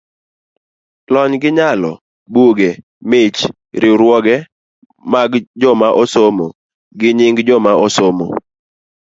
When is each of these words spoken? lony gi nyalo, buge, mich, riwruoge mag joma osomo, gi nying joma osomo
lony 1.13 1.35
gi 1.41 1.49
nyalo, 1.57 1.91
buge, 2.33 2.69
mich, 3.09 3.39
riwruoge 3.81 4.35
mag 5.11 5.31
joma 5.61 5.87
osomo, 6.01 6.47
gi 6.99 7.09
nying 7.17 7.39
joma 7.47 7.71
osomo 7.85 8.27